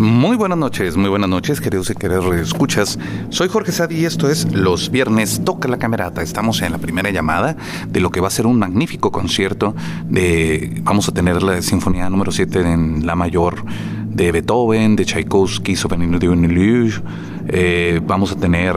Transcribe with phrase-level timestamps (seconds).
[0.00, 2.98] Muy buenas noches, muy buenas noches, queridos y queridas escuchas.
[3.28, 6.22] Soy Jorge Sadi y esto es Los Viernes Toca la Camerata.
[6.22, 7.54] Estamos en la primera llamada
[7.86, 9.74] de lo que va a ser un magnífico concierto
[10.08, 10.80] de.
[10.84, 13.62] Vamos a tener la Sinfonía número 7 en La Mayor
[14.06, 16.40] de Beethoven, de Tchaikovsky, Souvenir de un
[17.52, 18.74] eh, vamos a tener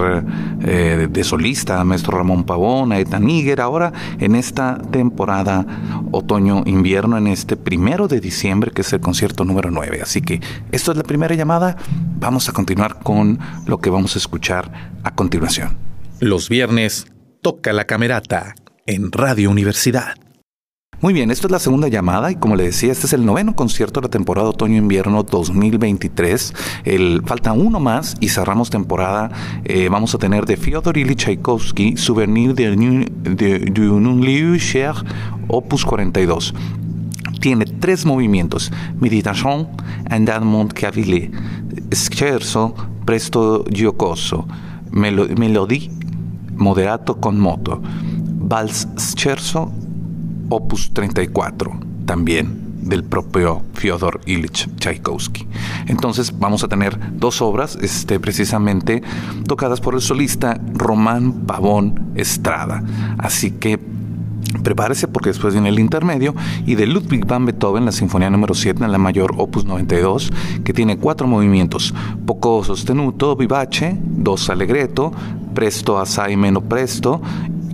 [0.64, 5.66] eh, de solista a maestro Ramón Pavón, a Eta Níger, ahora en esta temporada
[6.12, 10.00] otoño-invierno, en este primero de diciembre, que es el concierto número 9.
[10.02, 10.42] Así que
[10.72, 11.78] esto es la primera llamada.
[12.20, 14.72] Vamos a continuar con lo que vamos a escuchar
[15.04, 15.78] a continuación.
[16.20, 17.08] Los viernes
[17.42, 18.56] toca la camerata
[18.86, 20.16] en Radio Universidad.
[21.04, 23.58] Muy bien, esta es la segunda llamada y como le decía, este es el noveno
[23.58, 26.54] concierto de la temporada otoño-invierno 2023.
[26.86, 29.30] El, falta uno más y cerramos temporada.
[29.66, 34.94] Eh, vamos a tener de Fyodor Ilyich Tchaikovsky, Souvenir de, un lieu cher,
[35.50, 36.54] opus 42
[37.42, 39.68] tiene tres movimientos: Meditation,
[40.10, 41.32] Andamont Cavile,
[41.94, 44.48] Scherzo, Presto Giocoso,
[44.90, 45.92] Melodie,
[46.56, 49.70] Moderato con moto, Vals Scherzo
[50.50, 51.72] opus 34
[52.06, 55.48] también del propio Fyodor Ilich Tchaikovsky.
[55.88, 59.02] Entonces vamos a tener dos obras este, precisamente
[59.48, 62.84] tocadas por el solista Román Pavón Estrada.
[63.18, 63.80] Así que
[64.62, 66.36] prepárese porque después viene el intermedio
[66.66, 70.32] y de Ludwig van Beethoven, la Sinfonía número 7 en la mayor opus 92,
[70.64, 71.94] que tiene cuatro movimientos,
[72.26, 75.12] poco sostenuto, vivace, dos allegretto,
[75.54, 77.22] presto assai meno presto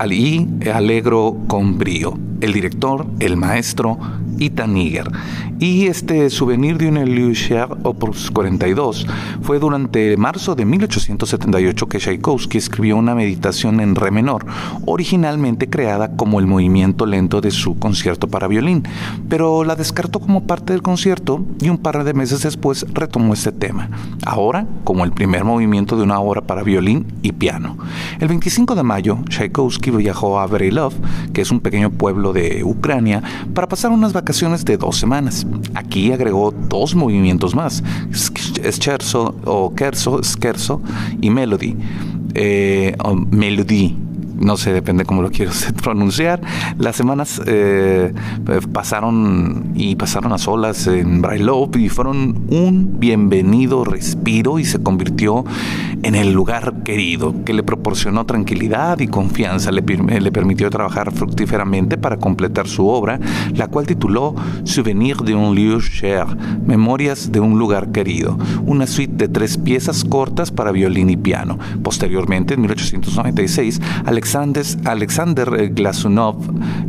[0.08, 2.18] y alegro con brío.
[2.42, 4.00] El director, el maestro
[4.40, 5.12] Ethan Niger.
[5.60, 9.06] Y este souvenir de un Elucher Opus 42
[9.42, 14.46] fue durante marzo de 1878 que Tchaikovsky escribió una meditación en re menor,
[14.86, 18.84] originalmente creada como el movimiento lento de su concierto para violín,
[19.28, 23.52] pero la descartó como parte del concierto y un par de meses después retomó este
[23.52, 23.90] tema,
[24.26, 27.78] ahora como el primer movimiento de una obra para violín y piano.
[28.22, 30.94] El 25 de mayo, Tchaikovsky viajó a Berilov,
[31.34, 33.22] que es un pequeño pueblo de Ucrania,
[33.54, 34.29] para pasar unas vacaciones
[34.66, 35.46] de dos semanas.
[35.74, 40.82] Aquí agregó dos movimientos más, scherzo o kerso, scherzo
[41.20, 41.76] y melody.
[42.36, 42.96] Eh,
[43.32, 43.98] melody
[44.40, 45.52] no sé, depende cómo lo quiero
[45.84, 46.42] pronunciar.
[46.78, 48.14] Las semanas eh,
[48.72, 55.44] pasaron y pasaron a solas en Brailov y fueron un bienvenido respiro y se convirtió
[56.04, 62.18] en el lugar querido que le proporcionó tranquilidad y confianza, le, permitió trabajar fructíferamente para
[62.18, 63.20] completar su obra,
[63.54, 66.26] la cual tituló Souvenir de un lieu cher,
[66.66, 71.58] Memorias de un lugar querido, una suite de tres piezas cortas para violín y piano.
[71.84, 76.38] Posteriormente, en 1896, Alex Alexander Glasunov,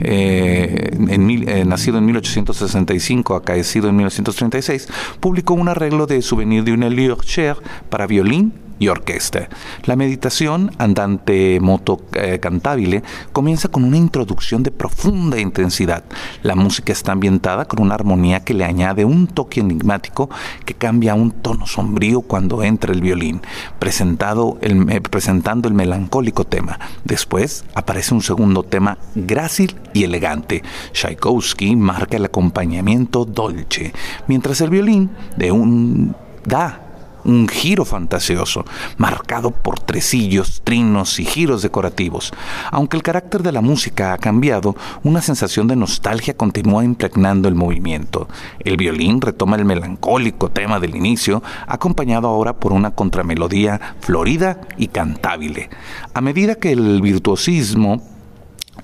[0.01, 4.89] eh, eh, nacido en 1865, acaecido en 1936,
[5.21, 6.91] publicó un arreglo de Souvenir de une
[7.25, 7.56] Cher
[7.89, 9.49] para violín y orquesta.
[9.85, 16.03] La meditación andante moto eh, cantabile comienza con una introducción de profunda intensidad.
[16.43, 20.31] La música está ambientada con una armonía que le añade un toque enigmático
[20.65, 23.43] que cambia a un tono sombrío cuando entra el violín,
[23.79, 26.81] presentado el, eh, presentando el melancólico tema.
[27.05, 30.62] Después aparece un segundo tema grácil y elegante.
[30.93, 33.93] Tchaikovsky marca el acompañamiento dolce,
[34.27, 36.17] mientras el violín de un
[36.47, 36.90] da
[37.25, 38.64] un giro fantasioso,
[38.97, 42.32] marcado por tresillos, trinos y giros decorativos.
[42.70, 47.54] Aunque el carácter de la música ha cambiado, una sensación de nostalgia continúa impregnando el
[47.54, 48.28] movimiento.
[48.60, 54.88] El violín retoma el melancólico tema del inicio, acompañado ahora por una contramelodía florida y
[54.88, 55.70] cantable.
[56.14, 58.02] A medida que el virtuosismo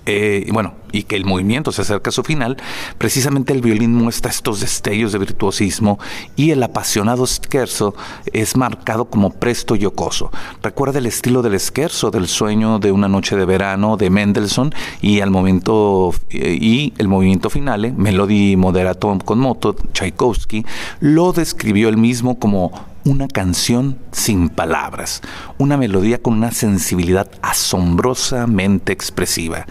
[0.07, 2.57] eh, bueno, y que el movimiento se acerca a su final,
[2.97, 5.99] precisamente el violín muestra estos destellos de virtuosismo
[6.37, 7.95] y el apasionado scherzo
[8.33, 10.31] es marcado como presto y ocoso.
[10.63, 15.21] Recuerda el estilo del scherzo del sueño de una noche de verano de Mendelssohn y
[15.21, 20.65] al momento eh, y el movimiento final, Melody Moderato con moto, Tchaikovsky,
[21.01, 25.23] lo describió él mismo como una canción sin palabras,
[25.59, 29.65] una melodía con una sensibilidad asombrosamente expresiva.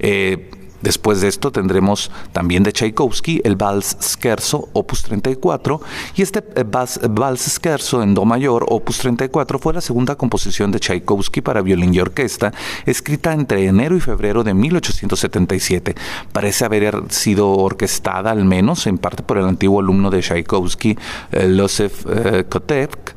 [0.00, 0.50] Eh,
[0.82, 5.80] Después de esto tendremos también de Tchaikovsky el Vals Scherzo, opus 34,
[6.16, 10.80] y este eh, Vals, Scherzo en Do mayor, opus 34, fue la segunda composición de
[10.80, 12.52] Tchaikovsky para violín y orquesta,
[12.86, 15.94] escrita entre enero y febrero de 1877.
[16.32, 20.96] Parece haber sido orquestada al menos en parte por el antiguo alumno de Tchaikovsky,
[21.32, 23.14] eh, Josef eh, Kotek,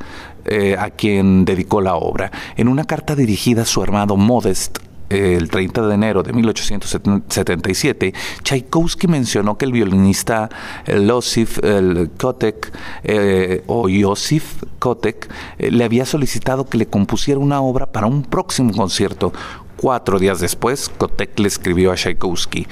[0.77, 2.29] a quien dedicó la obra.
[2.57, 4.79] En una carta dirigida a su hermano Modest,
[5.13, 10.49] el 30 de enero de 1877, Tchaikovsky mencionó que el violinista
[10.87, 11.59] Losif
[12.17, 12.71] Kotek
[13.03, 18.23] eh, o Josif Kotek eh, le había solicitado que le compusiera una obra para un
[18.23, 19.33] próximo concierto.
[19.77, 22.67] Cuatro días después, Kotek le escribió a Tchaikovsky.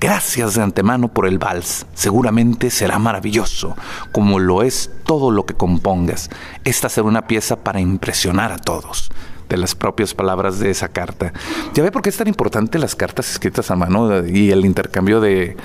[0.00, 1.86] Gracias de antemano por el vals.
[1.94, 3.76] Seguramente será maravilloso,
[4.12, 6.30] como lo es todo lo que compongas.
[6.64, 9.10] Esta será una pieza para impresionar a todos
[9.50, 11.32] de las propias palabras de esa carta.
[11.74, 15.20] Ya ve por qué es tan importante las cartas escritas a mano y el intercambio
[15.20, 15.56] de,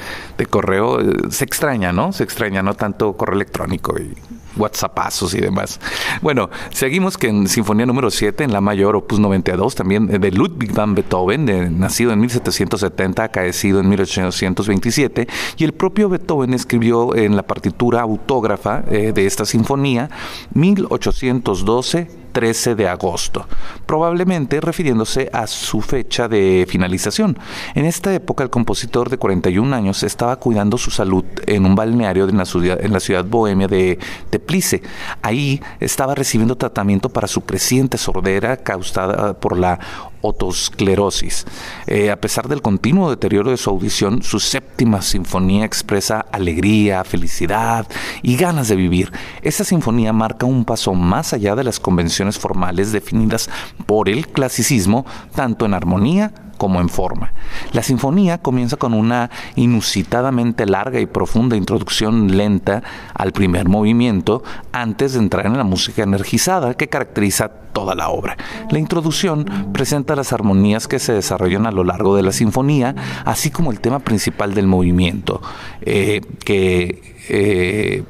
[0.49, 0.99] correo.
[0.99, 2.11] Eh, se extraña, ¿no?
[2.11, 4.13] Se extraña, no tanto correo electrónico y
[4.57, 5.79] WhatsAppazos y demás.
[6.21, 10.73] Bueno, seguimos que en Sinfonía número 7, en la mayor, opus 92, también de Ludwig
[10.73, 15.27] van Beethoven, nacido en 1770, acaecido en 1827,
[15.57, 20.09] y el propio Beethoven escribió en la partitura autógrafa eh, de esta sinfonía
[20.53, 23.47] 1812 13 de agosto,
[23.85, 27.39] probablemente refiriéndose a su fecha de finalización.
[27.75, 32.27] En esta época el compositor de 41 años estaba cuidando su salud en un balneario
[32.27, 33.99] en la ciudad, en la ciudad bohemia de
[34.29, 34.83] Teplice.
[35.21, 39.79] Ahí estaba recibiendo tratamiento para su creciente sordera causada por la
[40.25, 41.45] otosclerosis.
[41.87, 47.87] Eh, a pesar del continuo deterioro de su audición, su séptima sinfonía expresa alegría, felicidad
[48.21, 49.11] y ganas de vivir.
[49.41, 53.49] Esta sinfonía marca un paso más allá de las convenciones formales definidas
[53.85, 55.05] por el clasicismo,
[55.35, 57.33] tanto en armonía como en forma.
[57.73, 65.13] La sinfonía comienza con una inusitadamente larga y profunda introducción lenta al primer movimiento antes
[65.13, 68.37] de entrar en la música energizada que caracteriza toda la obra.
[68.69, 73.51] La introducción presenta las armonías que se desarrollan a lo largo de la sinfonía, así
[73.51, 75.41] como el tema principal del movimiento,
[75.81, 78.03] eh, que eh,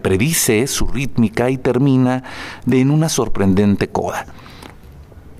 [0.00, 2.22] predice su rítmica y termina
[2.70, 4.26] en una sorprendente coda.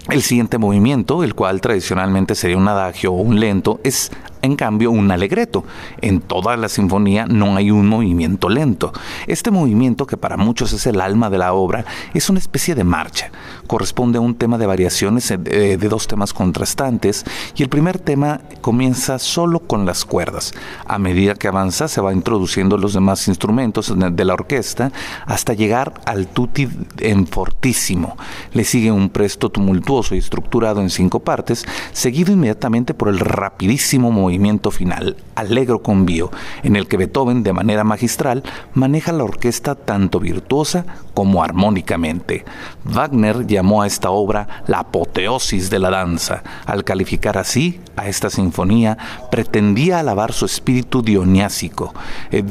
[0.08, 4.10] El siguiente movimiento, el cual tradicionalmente sería un adagio o un lento, es
[4.42, 5.64] en cambio un alegreto.
[6.00, 8.92] En toda la sinfonía no hay un movimiento lento.
[9.26, 12.84] Este movimiento, que para muchos es el alma de la obra, es una especie de
[12.84, 13.30] marcha.
[13.66, 17.24] Corresponde a un tema de variaciones eh, de dos temas contrastantes
[17.56, 20.52] y el primer tema comienza solo con las cuerdas.
[20.86, 24.90] A medida que avanza se va introduciendo los demás instrumentos de la orquesta
[25.26, 26.68] hasta llegar al tutti
[26.98, 28.16] en fortísimo.
[28.52, 34.10] Le sigue un presto tumultuoso y estructurado en cinco partes, seguido inmediatamente por el rapidísimo
[34.10, 34.31] movimiento
[34.70, 36.30] final, Allegro con Bio,
[36.62, 38.42] en el que Beethoven, de manera magistral,
[38.74, 40.84] maneja la orquesta tanto virtuosa
[41.14, 42.44] como armónicamente.
[42.84, 46.42] Wagner llamó a esta obra la apoteosis de la danza.
[46.66, 48.98] Al calificar así a esta sinfonía,
[49.30, 51.94] pretendía alabar su espíritu dioniásico,
[52.30, 52.42] eh,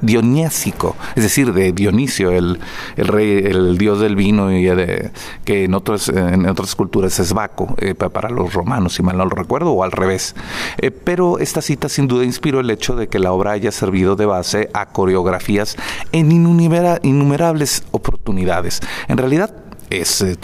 [0.00, 2.58] dionísico, es decir, de Dionisio, el,
[2.96, 4.68] rey, el dios del vino, y
[5.44, 9.16] que en otras, en otras culturas es Baco, eh, para los los romanos, si mal
[9.16, 10.34] no lo recuerdo, o al revés.
[10.78, 14.16] Eh, pero esta cita sin duda inspiró el hecho de que la obra haya servido
[14.16, 15.76] de base a coreografías
[16.12, 18.80] en innumerables oportunidades.
[19.08, 19.54] En realidad,
[19.90, 20.36] es, eh,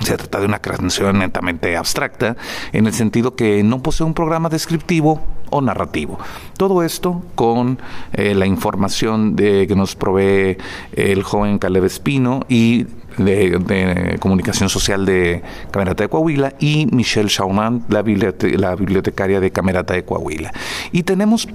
[0.00, 2.36] se trata de una creación netamente abstracta,
[2.72, 6.18] en el sentido que no posee un programa descriptivo o narrativo.
[6.56, 7.78] Todo esto con
[8.12, 10.58] eh, la información de, que nos provee
[10.92, 12.86] el joven Caleb Espino y
[13.18, 19.94] de, Comunicación Social de Camerata de Coahuila y Michelle Chauman, la, la bibliotecaria de Camerata
[19.94, 20.52] de Coahuila.
[20.92, 21.48] Y tenemos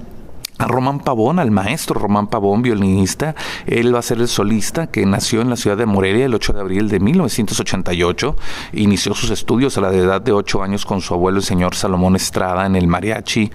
[0.58, 3.34] a Román Pavón, al maestro Román Pavón, violinista.
[3.66, 6.52] Él va a ser el solista que nació en la ciudad de Morelia el 8
[6.52, 8.36] de abril de 1988.
[8.74, 12.16] Inició sus estudios a la edad de 8 años con su abuelo, el señor Salomón
[12.16, 13.50] Estrada, en el mariachi.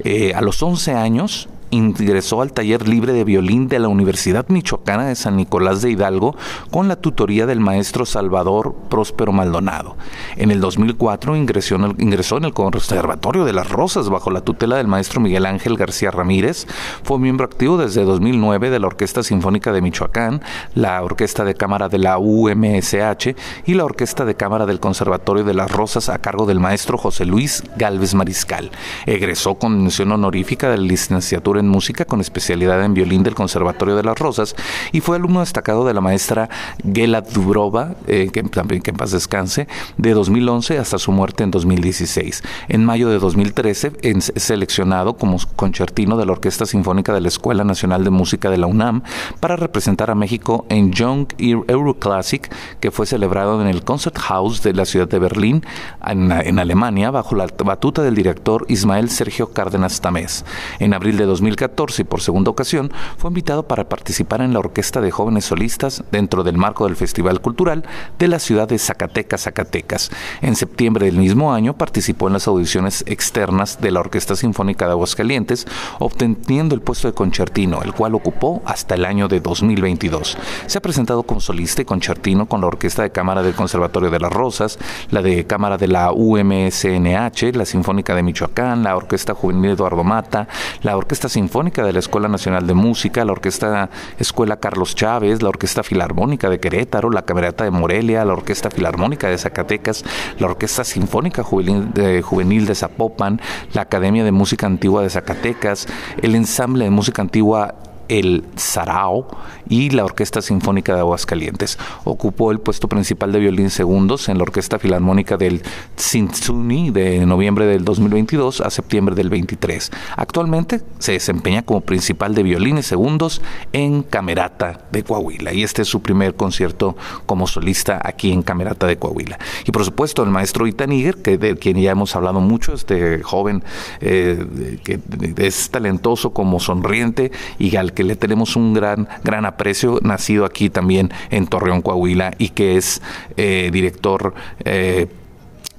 [0.00, 5.06] Eh, a los 11 años ingresó al taller libre de violín de la Universidad Michoacana
[5.06, 6.34] de San Nicolás de Hidalgo
[6.70, 9.96] con la tutoría del maestro Salvador Próspero Maldonado.
[10.36, 14.40] En el 2004 ingresó en el, ingresó en el Conservatorio de las Rosas bajo la
[14.40, 16.66] tutela del maestro Miguel Ángel García Ramírez.
[17.02, 20.42] Fue miembro activo desde 2009 de la Orquesta Sinfónica de Michoacán,
[20.74, 23.34] la Orquesta de Cámara de la UMSH
[23.66, 27.24] y la Orquesta de Cámara del Conservatorio de las Rosas a cargo del maestro José
[27.24, 28.70] Luis Galvez Mariscal.
[29.06, 33.34] Egresó con mención honorífica de la licenciatura en en música con especialidad en violín del
[33.34, 34.54] Conservatorio de las Rosas
[34.92, 36.48] y fue alumno destacado de la maestra
[36.90, 39.66] Gela Dubrova, eh, que también que en paz descanse,
[39.98, 42.42] de 2011 hasta su muerte en 2016.
[42.68, 47.64] En mayo de 2013 es seleccionado como concertino de la Orquesta Sinfónica de la Escuela
[47.64, 49.02] Nacional de Música de la UNAM
[49.40, 54.72] para representar a México en Young Euroclassic, que fue celebrado en el Concert House de
[54.72, 55.64] la ciudad de Berlín,
[56.06, 60.44] en, en Alemania, bajo la batuta del director Ismael Sergio Cárdenas Tamés.
[60.78, 65.00] En abril de 2014 y por segunda ocasión fue invitado para participar en la Orquesta
[65.00, 67.84] de Jóvenes Solistas dentro del marco del Festival Cultural
[68.18, 70.10] de la ciudad de Zacatecas, Zacatecas.
[70.42, 74.92] En septiembre del mismo año participó en las audiciones externas de la Orquesta Sinfónica de
[74.92, 75.66] Aguascalientes,
[76.00, 80.36] obteniendo el puesto de concertino, el cual ocupó hasta el año de 2022.
[80.66, 84.18] Se ha presentado como solista y concertino con la Orquesta de Cámara del Conservatorio de
[84.18, 84.78] las Rosas,
[85.10, 90.48] la de Cámara de la UMSNH, la Sinfónica de Michoacán, la Orquesta Juvenil Eduardo Mata,
[90.82, 95.50] la Orquesta Sinfónica de la Escuela Nacional de Música, la Orquesta Escuela Carlos Chávez, la
[95.50, 100.02] Orquesta Filarmónica de Querétaro, la Camerata de Morelia, la Orquesta Filarmónica de Zacatecas,
[100.38, 103.42] la Orquesta Sinfónica Juvenil de, Juvenil de Zapopan,
[103.74, 105.86] la Academia de Música Antigua de Zacatecas,
[106.22, 107.74] el Ensamble de Música Antigua
[108.08, 109.26] el Sarao
[109.68, 111.78] y la Orquesta Sinfónica de Aguascalientes.
[112.04, 115.62] Ocupó el puesto principal de violín segundos en la Orquesta Filarmónica del
[115.96, 119.90] Tsintsuni de noviembre del 2022 a septiembre del 23.
[120.16, 123.42] Actualmente se desempeña como principal de violines segundos
[123.72, 126.96] en Camerata de Coahuila y este es su primer concierto
[127.26, 129.38] como solista aquí en Camerata de Coahuila.
[129.64, 133.62] Y por supuesto el maestro Itaniger, que de quien ya hemos hablado mucho, este joven
[134.00, 135.00] eh, que
[135.36, 140.68] es talentoso como sonriente y al que le tenemos un gran, gran aprecio, nacido aquí
[140.70, 143.02] también en Torreón, Coahuila, y que es
[143.36, 144.34] eh, director
[144.64, 145.08] eh,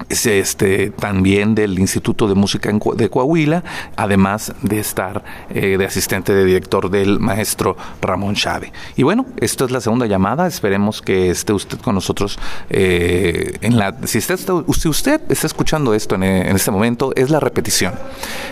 [0.10, 3.63] este, también del Instituto de Música de Coahuila,
[3.96, 8.72] además de estar eh, de asistente de director del maestro Ramón Chávez.
[8.96, 12.39] Y bueno, esta es la segunda llamada, esperemos que esté usted con nosotros
[12.70, 13.77] eh, en.
[14.06, 14.39] Si usted,
[14.74, 17.94] si usted está escuchando esto en, este momento, es la repetición.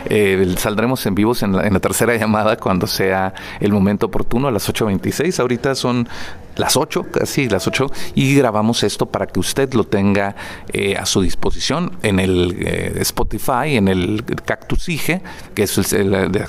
[0.06, 4.48] Eh, saldremos en vivos en la, en la tercera llamada cuando sea el momento oportuno
[4.48, 5.40] a las 8.26.
[5.40, 6.08] Ahorita son
[6.56, 10.36] las 8, casi las 8, y grabamos esto para que usted lo tenga
[10.74, 15.22] eh, a su disposición en el eh, Spotify, en el Cactus IGE,
[15.54, 16.40] que es el, de,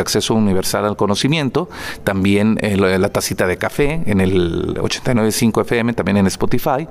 [0.00, 1.68] acceso, universal al conocimiento,
[2.02, 6.88] también eh, la tacita de café en el 89.5 FM, también en Spotify,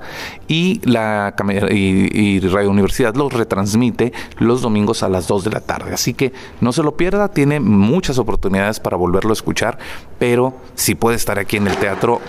[0.48, 5.92] y la Radio Universidad lo retransmite los domingos a las 2 de la tarde.
[5.92, 9.78] Así que no se lo pierda, tiene muchas oportunidades para volverlo a escuchar,
[10.18, 12.20] pero si puede estar aquí en el teatro,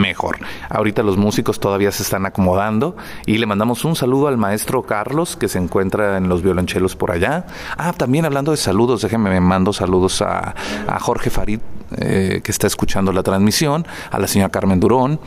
[0.00, 0.38] mejor.
[0.68, 2.96] Ahorita los músicos todavía se están acomodando
[3.26, 7.10] y le mandamos un saludo al maestro Carlos que se encuentra en los violonchelos por
[7.10, 7.46] allá.
[7.76, 10.54] Ah, también hablando de saludos, déjenme me mando saludos a,
[11.00, 11.60] Jorge Farid
[11.96, 15.20] eh, que está escuchando la transmisión, a la señora Carmen Durón,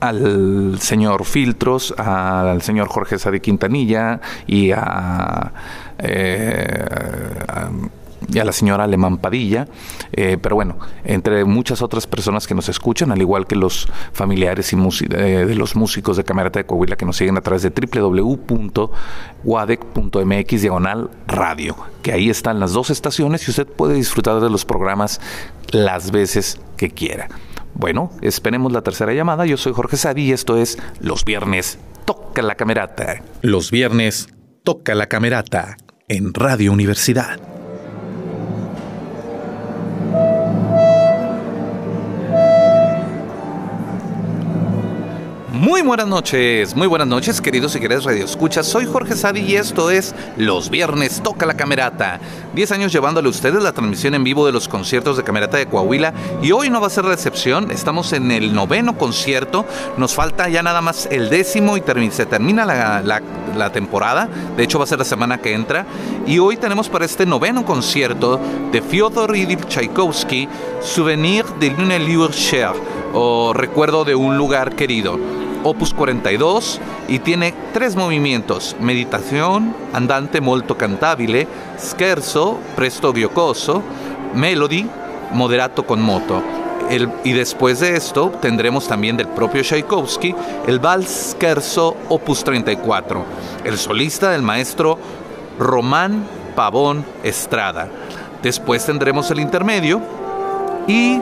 [0.00, 5.52] al señor Filtros, al señor Jorge Sadi Quintanilla y a,
[5.98, 6.84] eh,
[7.48, 7.70] a
[8.32, 9.66] y a la señora Alemán Padilla,
[10.12, 14.72] eh, pero bueno, entre muchas otras personas que nos escuchan, al igual que los familiares
[14.72, 17.70] y eh, de los músicos de Camerata de Coahuila que nos siguen a través de
[17.70, 18.92] www.wadec.mx
[20.62, 25.20] diagonal radio, que ahí están las dos estaciones y usted puede disfrutar de los programas
[25.70, 27.28] las veces que quiera.
[27.74, 29.46] Bueno, esperemos la tercera llamada.
[29.46, 33.22] Yo soy Jorge Sadi y esto es Los Viernes Toca la Camerata.
[33.42, 34.28] Los Viernes
[34.62, 35.76] Toca la Camerata
[36.08, 37.53] en Radio Universidad.
[45.54, 48.66] Muy buenas noches, muy buenas noches, queridos y queridas radioescuchas.
[48.66, 52.18] Soy Jorge Sadi y esto es Los Viernes Toca la Camerata.
[52.56, 55.66] Diez años llevándole a ustedes la transmisión en vivo de los conciertos de Camerata de
[55.66, 57.70] Coahuila y hoy no va a ser la excepción.
[57.70, 59.64] Estamos en el noveno concierto,
[59.96, 64.28] nos falta ya nada más el décimo y se termina la, temporada.
[64.56, 65.86] De hecho, va a ser la semana que entra.
[66.26, 68.40] Y hoy tenemos para este noveno concierto
[68.72, 70.48] de Fyodor Ilyich Tchaikovsky,
[70.82, 72.72] Souvenir de Lune Cher
[73.12, 75.16] o Recuerdo de un lugar querido
[75.64, 83.82] opus 42 y tiene tres movimientos, meditación, andante molto cantabile, scherzo, presto giocoso,
[84.34, 84.86] melody,
[85.32, 86.42] moderato con moto.
[87.24, 90.34] y después de esto tendremos también del propio Tchaikovsky
[90.66, 93.24] el Vals Scherzo Opus 34,
[93.64, 94.98] el solista del maestro
[95.58, 97.88] Román Pavón Estrada.
[98.42, 100.02] Después tendremos el intermedio
[100.86, 101.20] y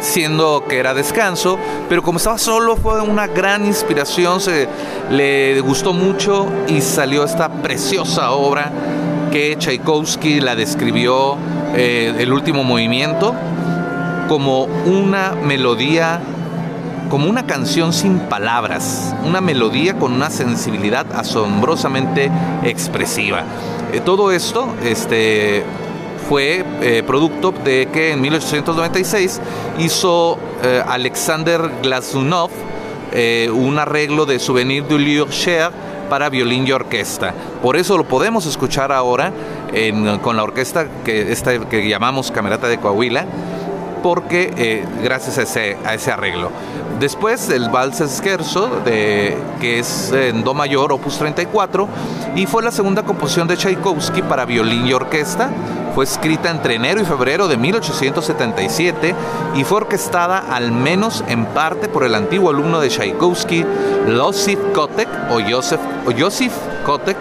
[0.00, 4.68] siendo que era descanso, pero como estaba solo fue una gran inspiración, se
[5.10, 8.72] le gustó mucho y salió esta preciosa obra
[9.30, 11.36] que Tchaikovsky la describió
[11.74, 13.34] eh, el último movimiento
[14.28, 16.20] como una melodía,
[17.08, 22.30] como una canción sin palabras, una melodía con una sensibilidad asombrosamente
[22.64, 23.44] expresiva.
[23.92, 25.64] Eh, todo esto este,
[26.28, 29.40] fue eh, producto de que en 1896
[29.78, 30.38] hizo
[30.86, 32.50] Alexander Glazunov
[33.52, 35.70] un arreglo de Souvenir du Lieu Cher
[36.10, 37.32] para violín y orquesta.
[37.62, 39.32] Por eso lo podemos escuchar ahora
[40.20, 43.24] con la orquesta que, esta, que llamamos Camerata de Coahuila,
[44.02, 46.50] porque eh, gracias a ese, a ese arreglo.
[46.98, 51.88] Después el Vals Scherzo, de, que es en Do mayor, opus 34,
[52.36, 55.50] y fue la segunda composición de Tchaikovsky para violín y orquesta.
[55.94, 59.14] Fue escrita entre enero y febrero de 1877
[59.54, 63.64] y fue orquestada al menos en parte por el antiguo alumno de Tchaikovsky,
[64.06, 67.18] Losif Kotek o Joseph, o Kotek,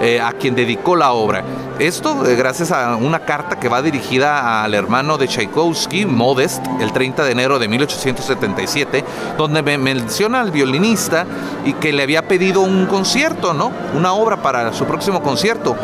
[0.00, 1.42] eh, a quien dedicó la obra.
[1.78, 6.92] Esto eh, gracias a una carta que va dirigida al hermano de Tchaikovsky, Modest, el
[6.92, 9.04] 30 de enero de 1877,
[9.36, 11.26] donde menciona al violinista
[11.64, 13.72] y que le había pedido un concierto, ¿no?
[13.92, 15.74] Una obra para su próximo concierto.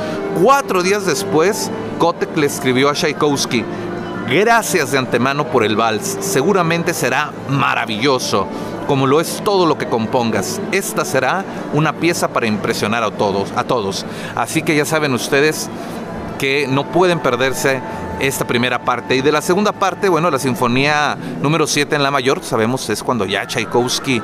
[0.40, 3.62] Cuatro días después, Kotek le escribió a Tchaikovsky,
[4.26, 6.16] Gracias de antemano por el vals.
[6.20, 8.46] Seguramente será maravilloso
[8.86, 10.62] como lo es todo lo que compongas.
[10.72, 14.06] Esta será una pieza para impresionar a todos, a todos.
[14.34, 15.68] Así que ya saben ustedes
[16.38, 17.82] que no pueden perderse
[18.18, 19.16] esta primera parte.
[19.16, 23.02] Y de la segunda parte, bueno, la sinfonía número 7 en la mayor, sabemos es
[23.02, 24.22] cuando ya Tchaikovsky,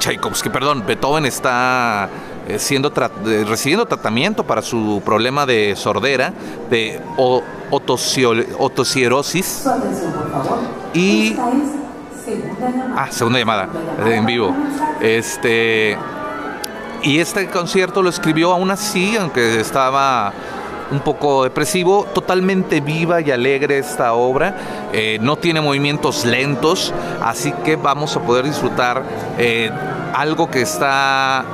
[0.00, 2.08] Tchaikovsky, perdón, Beethoven está
[2.48, 2.92] eh, siendo
[3.46, 6.32] recibiendo tratamiento para su problema de sordera,
[6.70, 7.00] de
[8.58, 9.66] otosierosis.
[10.92, 11.36] Y
[12.96, 13.68] Ah, segunda llamada
[14.06, 14.54] en vivo.
[15.00, 15.98] Este
[17.02, 20.32] y este concierto lo escribió aún así, aunque estaba
[20.90, 24.56] un poco depresivo, totalmente viva y alegre esta obra,
[24.92, 29.02] eh, no tiene movimientos lentos, así que vamos a poder disfrutar
[29.38, 29.70] eh,
[30.14, 31.44] algo que está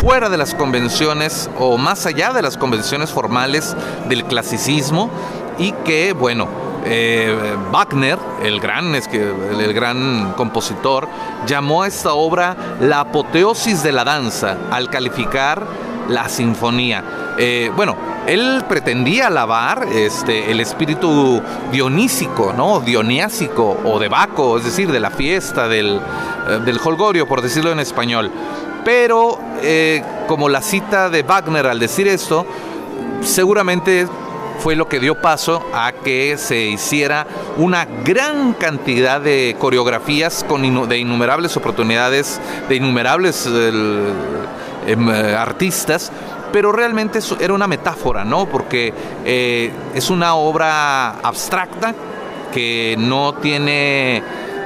[0.00, 3.76] fuera de las convenciones o más allá de las convenciones formales
[4.08, 5.10] del clasicismo
[5.58, 6.48] y que, bueno,
[6.86, 7.36] eh,
[7.70, 11.06] Wagner, el gran, es que, el gran compositor,
[11.46, 15.66] llamó a esta obra la apoteosis de la danza al calificar
[16.08, 17.34] la sinfonía.
[17.36, 17.94] Eh, bueno,
[18.26, 22.80] él pretendía alabar este, el espíritu dionísico, ¿no?
[22.80, 26.00] Dioniásico o de Baco, es decir, de la fiesta, del,
[26.48, 28.30] eh, del holgorio, por decirlo en español.
[28.84, 29.38] Pero,
[30.26, 32.46] como la cita de Wagner al decir esto,
[33.22, 34.06] seguramente
[34.60, 40.88] fue lo que dio paso a que se hiciera una gran cantidad de coreografías con
[40.88, 46.12] de innumerables oportunidades, de innumerables em, artistas,
[46.52, 48.46] pero realmente era una metáfora, ¿no?
[48.46, 48.92] Porque
[49.24, 51.94] eh, es una obra abstracta
[52.52, 54.22] que no tiene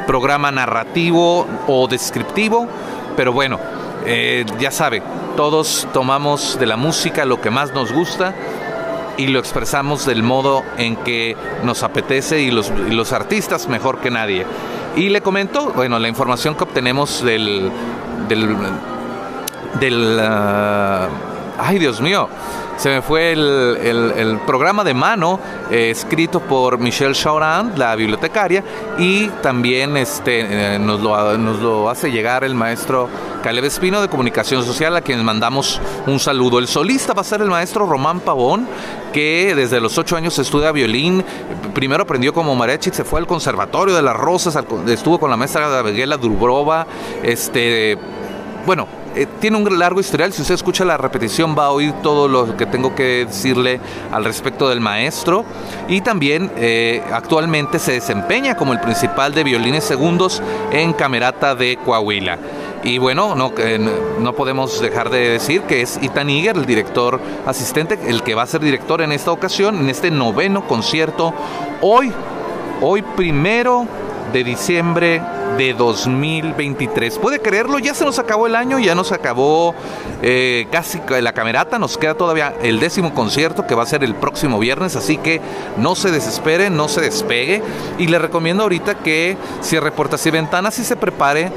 [0.07, 2.67] programa narrativo o descriptivo,
[3.17, 3.61] pero bueno,
[4.07, 5.03] eh, ya sabe,
[5.37, 8.35] todos tomamos de la música lo que más nos gusta
[9.17, 14.11] y lo expresamos del modo en que nos apetece y los, los artistas mejor que
[14.11, 14.47] nadie.
[14.97, 17.71] Y le comento, bueno, la información que obtenemos del...
[18.29, 18.57] del,
[19.81, 21.09] del ah,
[21.59, 22.29] ay, Dios mío,
[22.77, 25.39] se me fue el, programa de mano
[25.71, 28.63] eh, escrito por Michelle Chaurand, la bibliotecaria,
[28.99, 33.09] y también este, eh, nos, lo, nos lo hace llegar el maestro
[33.43, 36.59] Caleb Espino de Comunicación Social, a quien mandamos un saludo.
[36.59, 38.67] El solista va a ser el maestro Román Pavón,
[39.13, 41.25] que desde los ocho años estudia violín.
[41.75, 44.59] Primero aprendió como mariachi, se fue al Conservatorio de las Rosas,
[44.89, 46.87] estuvo con la maestra Gabriela Durbrova.
[47.23, 47.97] Este,
[48.67, 50.33] bueno, eh, tiene un largo historial.
[50.33, 54.25] Si usted escucha la repetición va a oír todo lo que tengo que decirle al
[54.25, 55.45] respecto del maestro.
[55.89, 61.77] Y también eh, actualmente se desempeña como el principal de violines segundos en Camerata de
[61.77, 62.39] Coahuila.
[62.83, 63.53] Y bueno, no,
[64.21, 68.43] no podemos dejar de decir que es Ethan Iger, el director asistente, el que va
[68.43, 71.33] a ser director en esta ocasión, en este noveno concierto.
[71.81, 72.13] Hoy,
[72.83, 73.87] hoy primero
[74.35, 75.23] de diciembre
[75.57, 77.19] de 2023.
[77.19, 77.79] ¿Puede creerlo?
[77.79, 79.75] Ya se nos acabó el año, ya nos acabó
[80.23, 84.15] eh, casi la camerata, nos queda todavía el décimo concierto que va a ser el
[84.15, 85.41] próximo viernes, así que
[85.77, 87.63] no se desespere, no se despegue
[87.99, 91.51] y le recomiendo ahorita que cierre puertas y ventanas y se prepare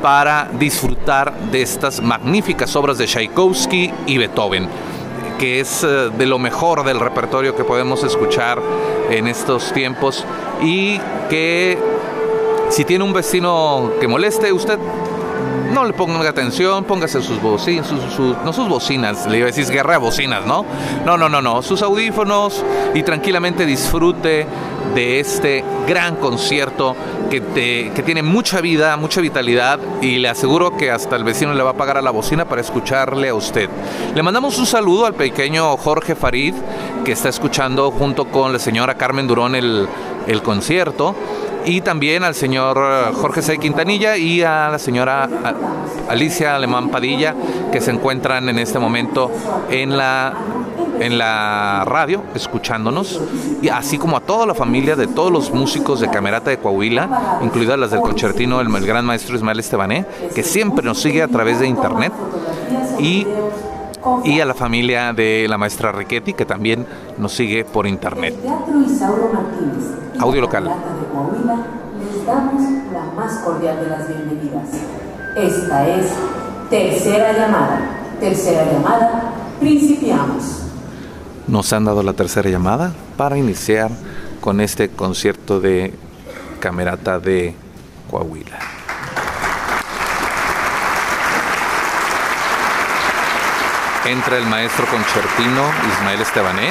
[0.00, 4.68] para disfrutar de estas magníficas obras de Tchaikovsky y Beethoven
[5.38, 8.62] que es eh, de lo mejor del repertorio que podemos escuchar
[9.10, 10.24] en estos tiempos
[10.62, 11.76] y que
[12.72, 14.78] si tiene un vecino que moleste, usted
[15.74, 19.92] no le ponga atención, póngase sus bocinas, no sus bocinas, le iba a decir guerra
[19.92, 20.64] de bocinas, ¿no?
[21.04, 24.46] No, no, no, no, sus audífonos y tranquilamente disfrute
[24.94, 26.96] de este gran concierto
[27.28, 31.70] que, tiene mucha vida, mucha vitalidad y le aseguro que hasta el vecino le va
[31.70, 33.68] a pagar a la bocina para escucharle a usted.
[34.14, 36.54] Le mandamos un saludo al pequeño Jorge Farid
[37.04, 39.88] que está escuchando junto con la señora Carmen Durón el
[40.42, 41.14] concierto
[41.64, 43.58] y también al señor eh, Jorge C.
[43.58, 45.28] Quintanilla y a la señora
[46.08, 47.34] Alicia Alemán Padilla,
[47.70, 49.30] que se encuentran en este momento
[49.70, 50.34] en la
[51.00, 53.20] en la radio escuchándonos,
[53.60, 57.40] y así como a toda la familia de todos los músicos de Camerata de Coahuila,
[57.42, 61.58] incluidas las del concertino el, gran maestro Ismael Estebané, que siempre nos sigue a través
[61.58, 62.12] de internet,
[63.00, 63.26] y,
[64.24, 66.86] y a la familia de la maestra Riquetti, que también
[67.18, 68.36] nos sigue por internet.
[70.18, 70.64] Audio local.
[71.98, 74.68] Les damos la más cordial de las bienvenidas.
[75.36, 76.12] Esta es
[76.70, 77.80] tercera llamada.
[78.20, 80.62] Tercera llamada, principiamos.
[81.46, 83.90] Nos han dado la tercera llamada para iniciar
[84.40, 85.94] con este concierto de
[86.60, 87.54] Camerata de
[88.10, 88.58] Coahuila.
[94.04, 96.70] Entra el maestro concertino Ismael Estebané,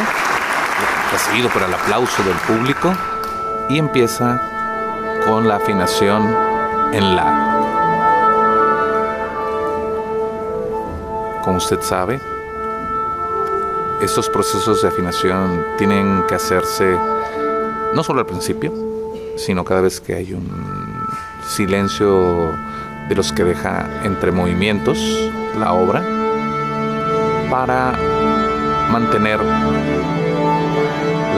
[1.12, 2.94] recibido por el aplauso del público
[3.70, 4.40] y empieza
[5.26, 6.36] con la afinación
[6.94, 7.48] en la.
[11.44, 12.20] Como usted sabe,
[14.02, 16.98] estos procesos de afinación tienen que hacerse
[17.94, 18.74] no solo al principio,
[19.38, 20.48] sino cada vez que hay un
[21.48, 22.52] silencio
[23.10, 24.98] de los que deja entre movimientos
[25.60, 26.04] la obra
[27.50, 27.94] para
[28.92, 29.40] mantener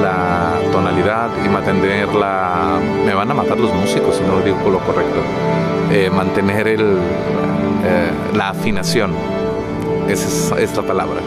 [0.01, 2.79] la tonalidad y mantener la...
[3.05, 5.19] Me van a matar los músicos si no lo digo lo correcto.
[5.91, 6.97] Eh, mantener el,
[7.83, 9.13] eh, la afinación.
[10.07, 11.21] Esa es, la palabra.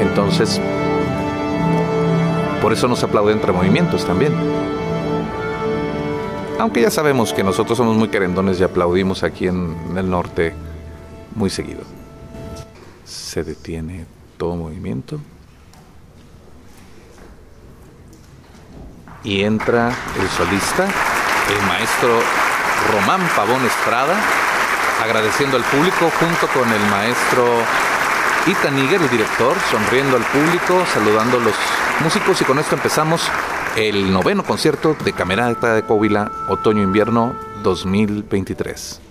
[0.00, 0.60] Entonces,
[2.60, 4.32] por eso nos aplaude entre movimientos también.
[6.58, 10.54] Aunque ya sabemos que nosotros somos muy querendones y aplaudimos aquí en el norte
[11.34, 11.82] muy seguido.
[13.04, 15.20] Se detiene todo movimiento.
[19.26, 22.20] Y entra el solista, el maestro
[22.92, 24.14] Román Pavón Estrada,
[25.02, 27.44] agradeciendo al público junto con el maestro
[28.46, 31.54] Ita Níger, el director, sonriendo al público, saludando a los
[32.02, 33.28] músicos y con esto empezamos
[33.76, 39.05] el noveno concierto de Camerata de Coahuila, otoño-invierno 2023.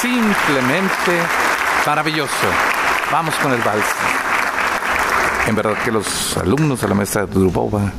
[0.00, 1.22] Simplemente
[1.86, 2.46] maravilloso.
[3.10, 3.84] Vamos con el vals.
[5.46, 7.92] En verdad que los alumnos de la maestra Drubova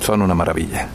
[0.00, 0.88] son una maravilla.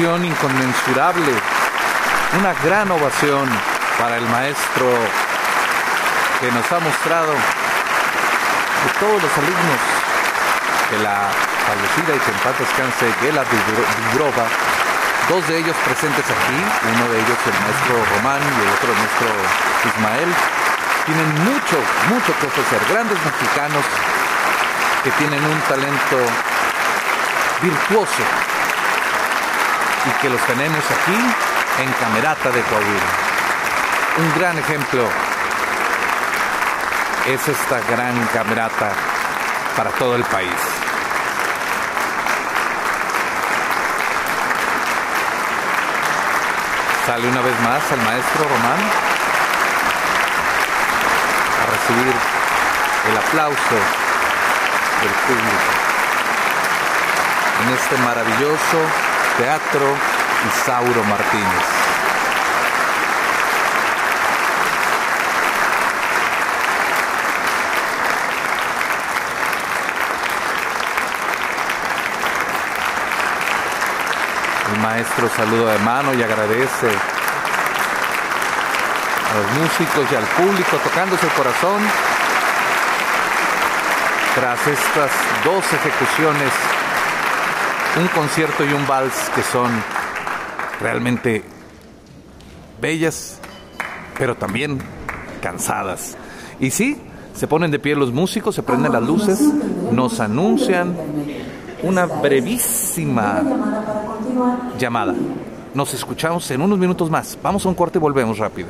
[0.00, 1.30] Inconmensurable,
[2.40, 3.46] una gran ovación
[3.96, 4.90] para el maestro
[6.40, 9.80] que nos ha mostrado que todos los alumnos
[10.90, 11.30] de la
[11.62, 14.50] fallecida y que en paz descanse Gela Dubrova,
[15.30, 16.58] dos de ellos presentes aquí,
[16.90, 19.30] uno de ellos el maestro Román y el otro el maestro
[19.94, 20.30] Ismael,
[21.06, 21.78] tienen mucho,
[22.10, 23.84] mucho que ofrecer, grandes mexicanos
[25.04, 26.18] que tienen un talento
[27.62, 28.43] virtuoso
[30.06, 33.34] y que los tenemos aquí en Camerata de Coahuila.
[34.18, 35.08] Un gran ejemplo
[37.26, 38.92] es esta gran camerata
[39.76, 40.52] para todo el país.
[47.06, 48.80] Sale una vez más el maestro Román
[51.60, 52.14] a recibir
[53.10, 53.76] el aplauso
[55.02, 55.84] del público
[57.62, 59.03] en este maravilloso
[59.36, 59.94] teatro
[60.48, 61.64] Isauro Martínez.
[74.72, 76.88] El maestro saluda de mano y agradece
[79.28, 81.82] a los músicos y al público tocándose el corazón
[84.34, 85.10] tras estas
[85.44, 86.50] dos ejecuciones,
[87.96, 89.70] un concierto y un vals que son
[90.80, 91.42] realmente
[92.80, 93.38] bellas,
[94.18, 94.78] pero también
[95.40, 96.16] cansadas.
[96.58, 97.00] Y sí,
[97.34, 99.40] se ponen de pie los músicos, se prenden las luces,
[99.92, 100.96] nos anuncian
[101.82, 103.42] una brevísima
[104.78, 105.14] llamada.
[105.74, 107.38] Nos escuchamos en unos minutos más.
[107.42, 108.68] Vamos a un corte y volvemos rápido.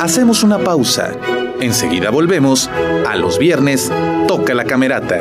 [0.00, 1.12] Hacemos una pausa.
[1.60, 2.70] Enseguida volvemos
[3.06, 3.92] a los viernes
[4.26, 5.20] Toca la Camerata.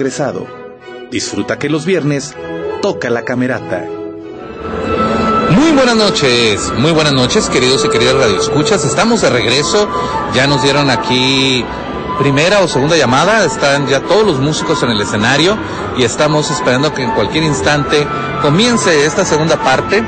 [0.00, 0.46] Regresado.
[1.10, 2.34] Disfruta que los viernes
[2.80, 3.84] toca la camerata.
[5.50, 8.86] Muy buenas noches, muy buenas noches queridos y queridas radioescuchas.
[8.86, 9.90] Estamos de regreso,
[10.32, 11.62] ya nos dieron aquí
[12.18, 15.58] primera o segunda llamada, están ya todos los músicos en el escenario
[15.98, 18.06] y estamos esperando que en cualquier instante
[18.40, 20.02] comience esta segunda parte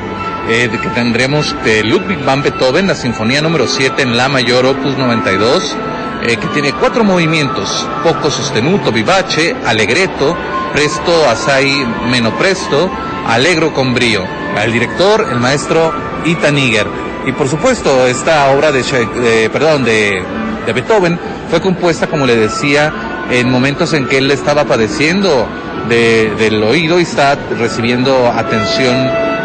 [0.49, 4.97] eh, que tendremos de Ludwig van Beethoven, la sinfonía número 7 en La mayor, opus
[4.97, 5.77] 92,
[6.23, 10.37] eh, que tiene cuatro movimientos, poco sostenuto, vivace, allegretto,
[10.73, 12.91] presto, assai, meno presto,
[13.27, 14.25] alegro con brío.
[14.63, 15.93] El director, el maestro
[16.25, 16.87] Ita Niger.
[17.27, 20.23] Y por supuesto, esta obra de, perdón, de,
[20.67, 21.19] de Beethoven
[21.51, 22.93] fue compuesta, como le decía,
[23.31, 25.47] en momentos en que él estaba padeciendo
[25.89, 28.97] de, del oído y está recibiendo atención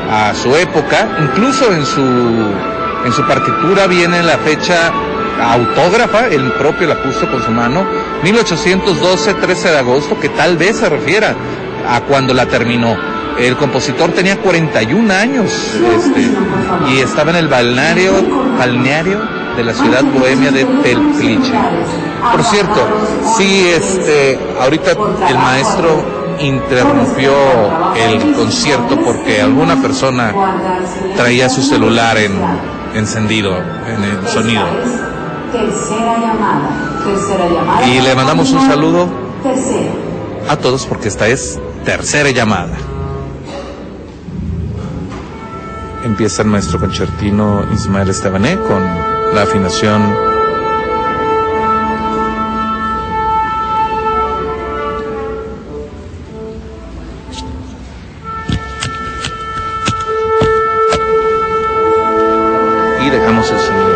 [0.09, 1.07] a su época.
[1.21, 2.01] Incluso en su,
[3.05, 4.91] en su partitura viene la fecha
[5.41, 7.85] autógrafa, el propio la puso con su mano,
[8.23, 11.35] 1812, 13 de agosto, que tal vez se refiera
[11.87, 12.95] a cuando la terminó.
[13.37, 15.51] El compositor tenía 41 años
[15.95, 18.13] este, y estaba en el balneario,
[18.57, 19.21] balneario
[19.55, 21.53] de la ciudad bohemia de Telpliche.
[22.31, 22.87] Por cierto,
[23.37, 24.91] sí, este, ahorita
[25.29, 27.31] el maestro interrumpió
[27.95, 30.33] el concierto porque alguna persona
[31.15, 32.33] traía su celular en,
[32.95, 34.65] encendido, en el sonido.
[35.57, 36.69] Tercera llamada.
[37.03, 37.87] Tercera llamada.
[37.87, 39.07] Y le mandamos un saludo
[40.47, 42.77] a todos porque esta es tercera llamada.
[46.03, 48.83] Empieza el maestro concertino Ismael Estebané con
[49.33, 50.27] la afinación
[63.47, 63.86] proceso de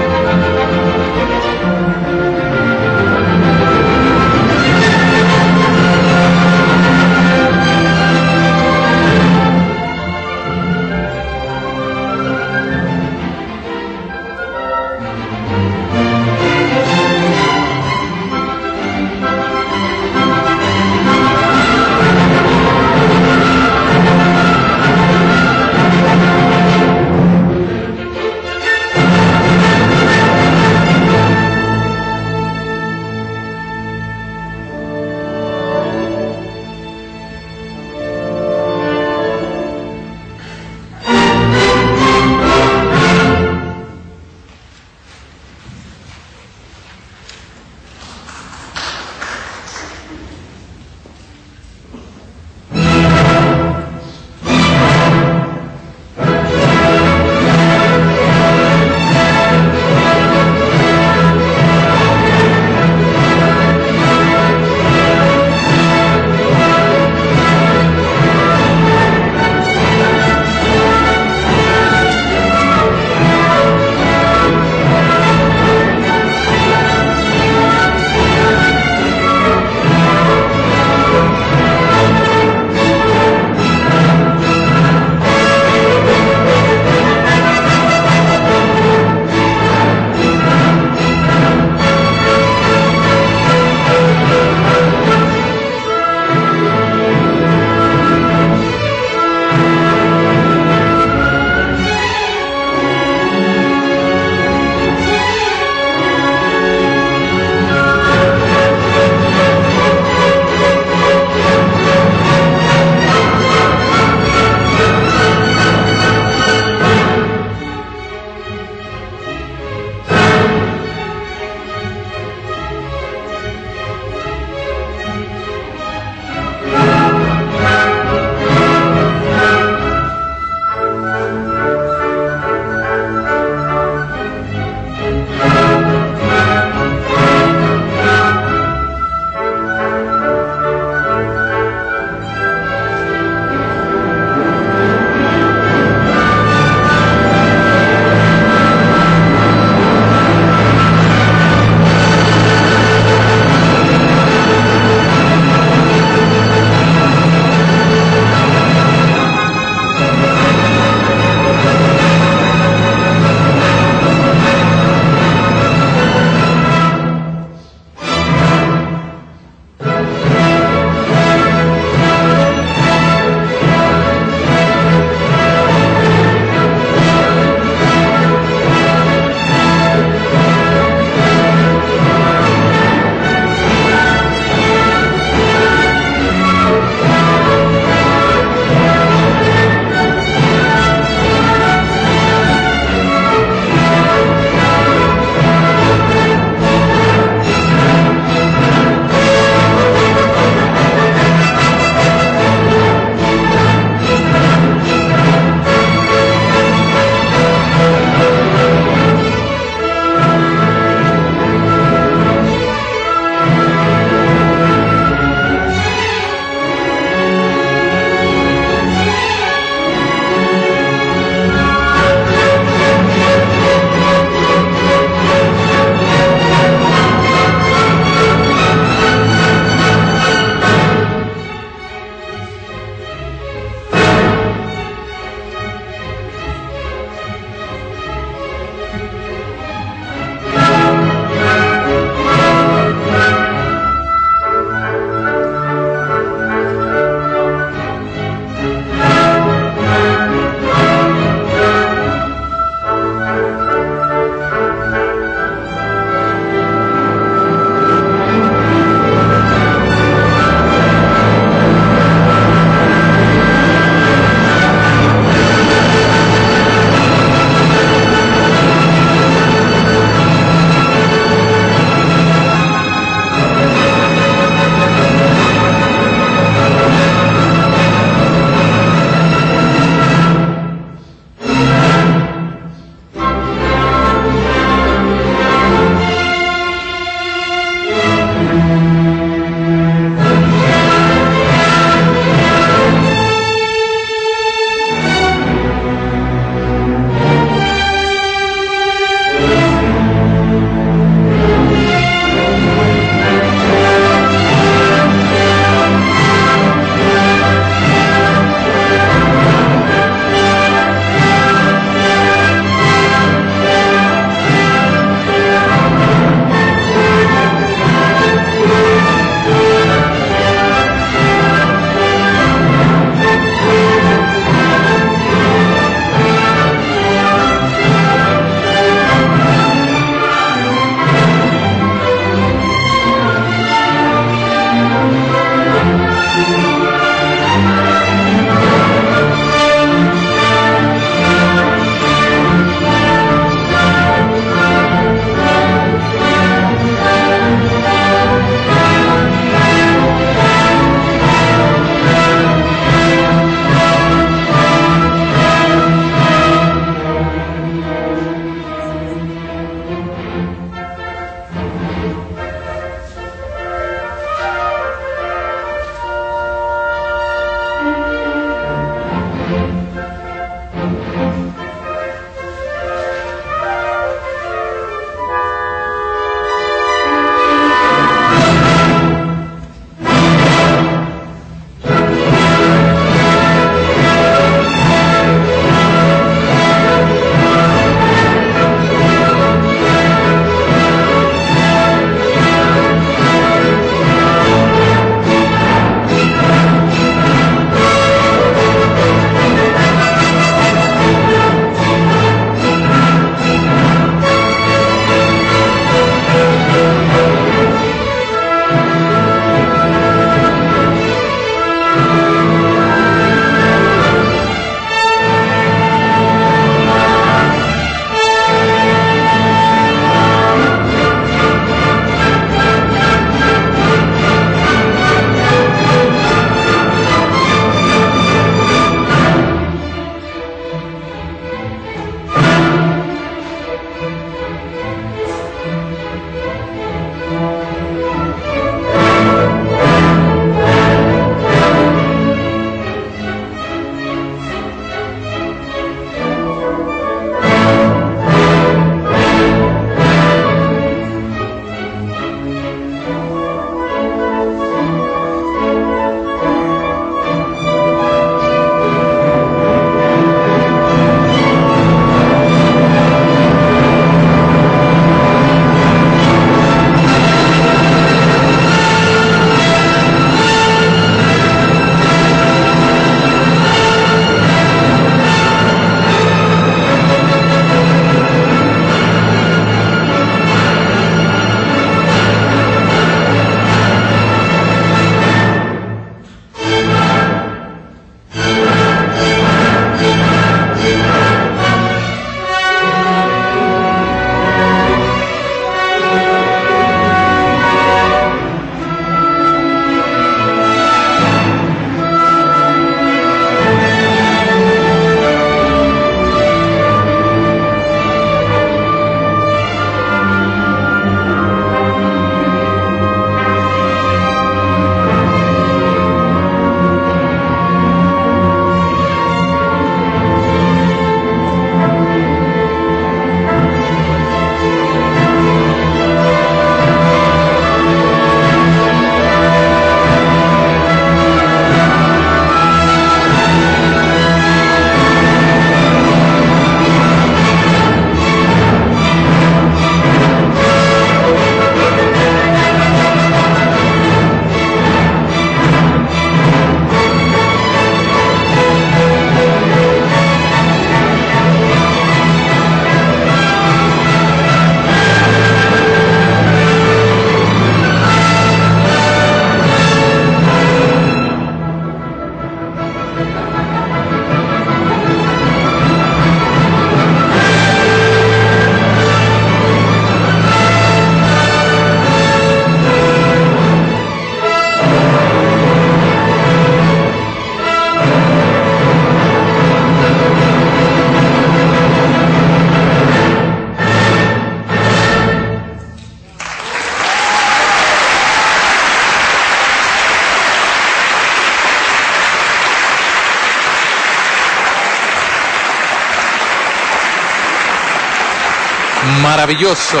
[599.44, 600.00] maravilloso,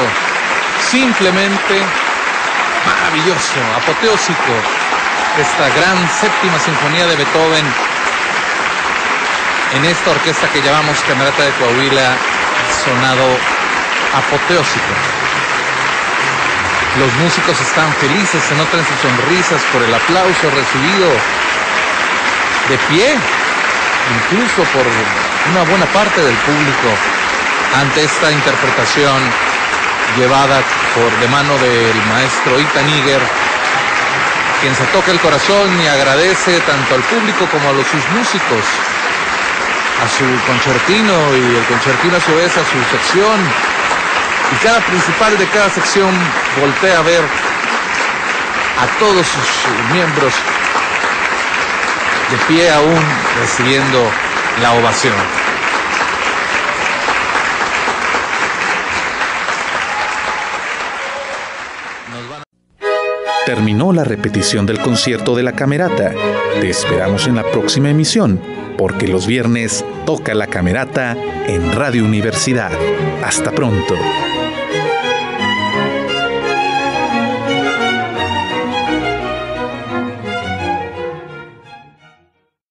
[0.80, 1.74] simplemente
[2.86, 4.54] maravilloso, apoteósico,
[5.38, 7.66] esta gran séptima sinfonía de Beethoven
[9.74, 12.16] en esta orquesta que llamamos Camerata de Coahuila,
[12.72, 13.36] sonado
[14.16, 14.94] apoteósico.
[16.98, 21.10] Los músicos están felices, se notan sus sonrisas por el aplauso recibido
[22.70, 23.14] de pie,
[24.16, 24.86] incluso por
[25.52, 27.13] una buena parte del público
[27.80, 29.20] ante esta interpretación
[30.16, 30.62] llevada
[30.94, 33.20] por de mano del maestro Ita Níger,
[34.60, 38.64] quien se toca el corazón y agradece tanto al público como a los sus músicos,
[40.02, 43.40] a su concertino y el concertino a su vez a su sección.
[44.52, 46.10] Y cada principal de cada sección
[46.60, 50.34] voltea a ver a todos sus miembros
[52.30, 53.02] de pie aún
[53.40, 54.10] recibiendo
[54.60, 55.43] la ovación.
[63.64, 66.12] Terminó la repetición del concierto de la Camerata.
[66.60, 68.38] Te esperamos en la próxima emisión,
[68.76, 71.16] porque los viernes toca la Camerata
[71.46, 72.72] en Radio Universidad.
[73.24, 73.94] Hasta pronto.